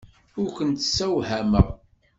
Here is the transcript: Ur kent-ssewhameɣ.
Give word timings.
Ur 0.41 0.49
kent-ssewhameɣ. 0.57 1.67